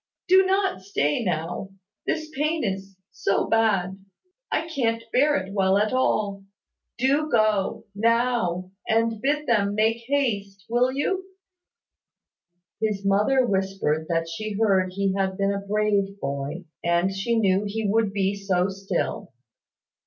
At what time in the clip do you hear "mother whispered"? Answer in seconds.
13.05-14.07